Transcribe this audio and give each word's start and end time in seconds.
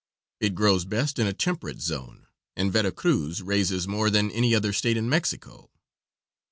It 0.39 0.55
grows 0.55 0.83
best 0.85 1.19
in 1.19 1.27
a 1.27 1.31
temperate 1.33 1.79
zone, 1.79 2.25
and 2.55 2.73
Vera 2.73 2.91
Cruz 2.91 3.43
raises 3.43 3.87
more 3.87 4.09
than 4.09 4.31
any 4.31 4.55
other 4.55 4.73
state 4.73 4.97
in 4.97 5.07
Mexico. 5.07 5.69